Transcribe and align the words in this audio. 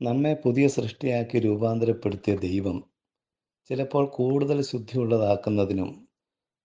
നമ്മെ 0.00 0.34
പുതിയ 0.44 0.68
സൃഷ്ടിയാക്കി 0.68 1.38
രൂപാന്തരപ്പെടുത്തിയ 1.38 2.36
ദൈവം 2.36 2.84
ചിലപ്പോൾ 3.68 4.06
കൂടുതൽ 4.06 4.62
ശുദ്ധിയുള്ളതാക്കുന്നതിനും 4.62 6.08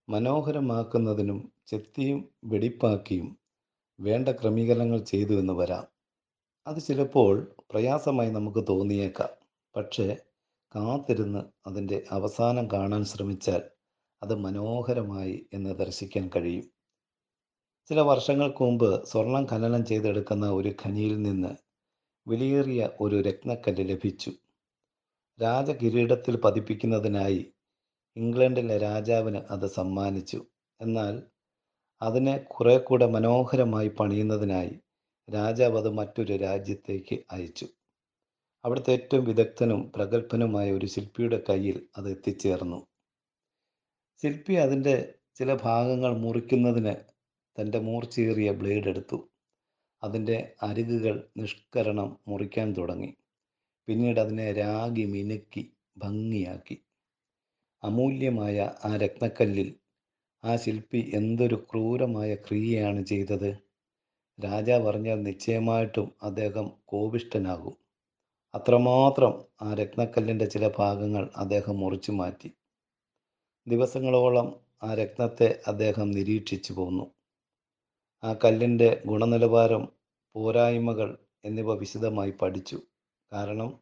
മനോഹരമാക്കുന്നതിനും 0.09 1.51
ചെത്തിയും 1.67 2.29
വെടിപ്പാക്കിയും 2.43 3.37
വേണ്ട 3.99 4.29
ക്രമീകരണങ്ങൾ 4.29 5.03
ചെയ്തു 5.03 5.39
എന്ന് 5.39 5.53
വരാം. 5.53 5.87
അത് 6.67 6.79
ചിലപ്പോൾ 6.79 7.55
പ്രയാസമായി 7.71 8.29
നമുക്ക് 8.29 8.65
തോന്നിയേക്കാം. 8.69 9.29
പക്ഷേ 9.75 10.17
കാത്തിരുന്ന് 10.75 11.39
അതിന്റെ 11.67 12.03
അവസാനം 12.11 12.71
കാണാൻ 12.71 13.05
ശ്രമിച്ചാൽ 13.05 13.61
അത് 14.23 14.35
മനോഹരമായി 14.35 15.45
എന്ന് 15.53 15.75
ദർശിക്കാൻ 15.75 16.29
കഴിയും. 16.35 16.71
ചില 17.89 17.99
വർഷങ്ങൾക്ക് 17.99 18.63
മുമ്പ് 18.63 19.05
സ്വർണം 19.05 19.47
ഖനനം 19.51 19.85
ചെയ്തെടുക്കുന്ന 19.85 20.49
ഒരു 20.49 20.73
ഖനിയിൽ 20.85 21.21
നിന്ന് 21.21 21.72
വിലയേറിയ 22.27 22.89
ഒരു 23.01 23.21
രത്നക്കല്ല് 23.21 23.89
ലഭിച്ചു. 23.89 24.31
രാജകിരീടത്തിൽ 25.41 26.35
പതിപ്പിക്കുന്നതിനായി 26.35 27.45
ഇംഗ്ലണ്ടിലെ 28.15 28.77
രാജാവിന് 28.77 29.37
അത് 29.37 29.67
സമ്മാനിച്ചു. 29.67 30.45
എന്നാൽ 30.81 31.23
അതിനെ 32.01 32.37
കുറെ 32.37 32.77
കൂടെ 32.77 33.05
മനോഹരമായി 33.05 33.87
പണിയുന്നതിനായി 33.87 34.79
രാജാവ് 35.33 35.77
അത് 35.77 35.89
മറ്റൊരു 35.89 36.33
രാജ്യത്തേക്ക് 36.33 37.19
അയച്ചു. 37.31 37.67
അവിടുത്തെ 38.65 38.91
ഏറ്റവും 38.91 39.25
വിദഗ്ധനും 39.25 39.91
പ്രഗത്ഭനുമായ 39.95 40.71
ഒരു 40.71 40.85
ശില്പിയുടെ 40.85 41.43
കയ്യിൽ 41.49 41.87
അത് 41.97 42.11
എത്തിച്ചേർന്നു. 42.11 42.87
ശില്പി 44.23 44.53
അതിന്റെ 44.53 45.13
ചില 45.35 45.53
ഭാഗങ്ങൾ 45.53 46.17
മുറിക്കുന്നതിന് 46.17 46.95
തന്റെ 47.61 47.79
മൂർച്ചയേറിയ 47.79 48.51
ബ്ലേഡ് 48.51 48.87
എടുത്തു 48.87 49.32
അതിന്റെ 50.03 50.55
അരികുകൾ 50.63 51.29
നിഷ്കരണം 51.37 52.17
മുറിക്കാൻ 52.27 52.73
തുടങ്ങി. 52.73 53.11
പിന്നീട് 53.87 54.19
അതിനെ 54.19 54.53
രാഗി 54.53 55.05
മിനുക്കി 55.05 55.63
ഭംഗിയാക്കി. 55.97 56.75
അമൂല്യമായ 57.83 58.57
ആ 58.85 58.95
രത്നക്കല്ലിൽ 58.95 59.69
ആ 60.43 60.55
ശില്പി 60.55 61.11
എന്തൊരു 61.13 61.55
ക്രൂരമായ 61.55 62.35
ക്രിയയാണ് 62.35 63.03
ചെയ്തത്? 63.03 63.51
രാജാവ് 64.39 64.87
അറിഞ്ഞാൽ 64.87 65.23
നിശ്ചയമായിട്ടും 65.23 66.11
അദ്ദേഹം 66.23 66.71
കോപിഷ്ടനാകും 66.85 67.75
അത്രമാത്രം 68.53 69.33
ആ 69.61 69.73
രത്നക്കല്ലിന്റെ 69.73 70.45
ചില 70.45 70.71
ഭാഗങ്ങൾ 70.77 71.29
അദ്ദേഹം 71.37 71.79
മുറിച്ചു 71.79 72.11
മാറ്റി. 72.11 72.49
ദിവസങ്ങളോളം 73.67 74.47
ആ 74.83 74.93
രത്നത്തെ 74.93 75.59
അദ്ദേഹം 75.67 76.11
നിരീക്ഷിച്ചു 76.11 76.73
പോന്നു. 76.73 77.05
ആ 78.23 78.33
കല്ലിന്റെ 78.33 79.03
ഗുണനിലവാരം 79.05 79.87
പോരായ്മകൾ 80.35 81.17
എന്നിവ 81.45 81.73
വിശദമായി 81.73 82.31
പഠിച്ചു. 82.31 82.81
കാരണം 83.33 83.79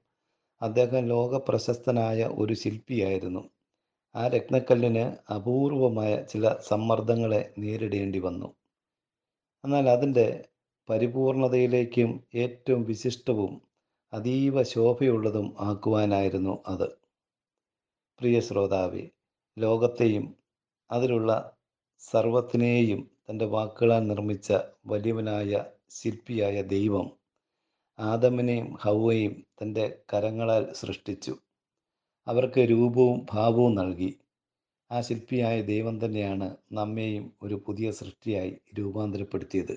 അദ്ദേഹം 0.61 1.05
ലോക 1.05 1.37
പ്രശസ്തനായ 1.37 2.29
ഒരു 2.37 2.53
ശില്പിയായിരുന്നു. 2.53 3.49
ആ 4.15 4.27
രത്നക്കല്ലിന് 4.27 5.33
അപൂർവമായ 5.33 6.23
ചില 6.23 6.55
സമ്മർദ്ദങ്ങളെ 6.59 7.53
നേരിടേണ്ടി 7.57 8.19
വന്നു. 8.19 8.55
എന്നാൽ 9.65 9.89
അതിന്റെ 9.89 10.49
പരിപൂർണതയിലേക്കും 10.89 12.23
ഏറ്റവും 12.35 12.83
വിശിഷ്ടവും 12.83 13.61
അതീവ 14.13 14.63
ശോഭയുള്ളതും 14.63 15.55
ആക്കുവാനായിരുന്നു 15.59 16.63
അത്. 16.67 16.87
പ്രിയ 18.19 18.39
ശ്രോതാവെ 18.39 19.09
ലോകത്തെയും 19.57 20.35
അതിലുള്ള 20.91 21.57
സർവത്തിനെയും 21.99 23.10
തന്റെ 23.29 23.45
വാക്കുകളാൽ 23.45 24.07
നിർമ്മിച്ച 24.07 24.53
വലിയവനായ 24.85 25.65
ശില്പിയായ 25.89 26.61
ദൈവം 26.61 27.11
ആദമിനെയും 27.99 28.77
ഹൗവയും 28.81 29.45
തന്റെ 29.61 29.99
കരങ്ങളാൽ 30.13 30.73
സൃഷ്ടിച്ചു. 30.73 31.33
അവർക്ക് 32.27 32.61
രൂപവും 32.61 33.25
ഭാവവും 33.31 33.75
നൽകി. 33.75 34.19
ആ 34.91 35.01
ശില്പിയായ 35.01 35.61
ദൈവം 35.61 36.05
തന്നെയാണ് 36.05 36.55
നമ്മെയും 36.71 37.33
ഒരു 37.43 37.63
പുതിയ 37.67 37.91
സൃഷ്ടിയായി 37.91 38.57
രൂപാന്തരപ്പെടുത്തിയത്. 38.79 39.75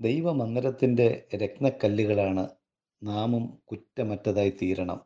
ദൈവമന്ദിരത്തിന്റെ 0.00 1.26
രത്നക്കല്ലുകളാണ് 1.34 2.48
നാമും 3.02 3.58
കുറ്റമറ്റതായി 3.64 4.50
തീരണം. 4.62 5.00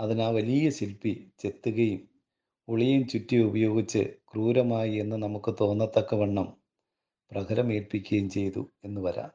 അതിനാ 0.00 0.28
വലിയ 0.28 0.70
ശില്പി 0.70 1.30
ചെത്തുകയും 1.38 2.15
ഉളിയും 2.68 3.08
ചുറ്റി 3.08 3.36
ഉപയോഗിച്ച് 3.36 4.16
ക്രൂരമായി 4.32 4.94
എന്ന് 4.94 5.16
നമുക്ക് 5.16 5.54
തോന്നത്തക്കവണ്ണം 5.60 6.56
പ്രഹരമേൽപ്പിക്കുകയും 7.30 8.30
ചെയ്തു 8.30 8.70
എന്ന് 8.84 9.00
വരാം. 9.00 9.30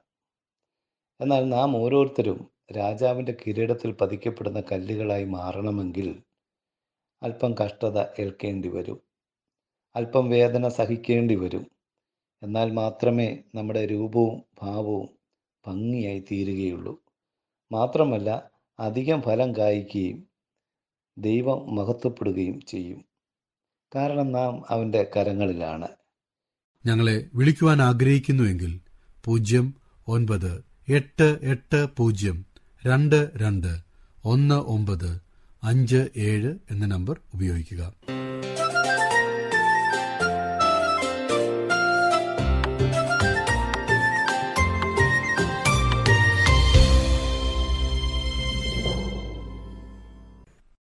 എന്നാൽ 1.21 1.49
നാം 1.49 1.77
ഓരോരുത്തരും 1.77 2.51
രാജാവിന്റെ 2.77 3.35
കിരീടത്തിൽ 3.41 3.91
പതിക്കപ്പെടുന്ന 3.91 4.63
കല്ലുകളായി 4.71 5.23
മാറണമെങ്കിൽ 5.23 6.23
അല്പം 7.23 7.55
കഷ്ടത 7.63 7.99
ഏൽക്കേണ്ടി 8.19 8.67
വരും. 8.67 9.01
അല്പം 9.95 10.29
വേദന 10.29 10.67
സഹിക്കേണ്ടി 10.67 11.35
വരും. 11.35 11.65
എന്നാൽ 12.43 12.71
മാത്രമേ 12.71 13.43
നമ്മുടെ 13.55 13.85
രൂപവും 13.85 14.43
ഭാവവും 14.61 15.09
ഭംഗിയായി 15.67 16.19
തീരുകയുള്ളൂ. 16.19 17.03
മാത്രമല്ല 17.71 18.51
അധികം 18.79 19.21
ഫലം 19.21 19.57
കായ്ക്കുകയും 19.57 20.27
ദൈവം 21.17 21.75
മഹത്വപ്പെടുകയും 21.75 22.61
ചെയ്യും. 22.61 23.10
കാരണം 23.95 24.31
നാം 24.31 24.63
അവന്റെ 24.69 25.07
കരങ്ങളിലാണ്. 25.17 25.87
ഞങ്ങളെ 26.85 27.25
വിളിക്കുവാൻ 27.33 27.81
ആഗ്രഹിക്കുന്നുവെങ്കിൽ 27.81 28.79
പൂജ്യം 29.25 29.73
ഒൻപത് 30.07 30.63
എട്ട് 30.89 31.39
എട്ട് 31.41 31.87
പൂജ്യം 31.97 32.45
രണ്ട് 32.85 33.31
രണ്ട് 33.35 33.77
ഒന്ന് 34.25 34.55
ഒമ്പത് 34.55 35.21
അഞ്ച് 35.63 36.09
ഏഴ് 36.17 36.55
എന്ന 36.71 36.85
നമ്പർ 36.85 37.19
ഉപയോഗിക്കുക. 37.33 37.93